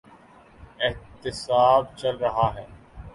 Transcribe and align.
احتساب 0.79 1.95
چل 1.97 2.17
رہا 2.17 2.51
ہے۔ 2.55 2.65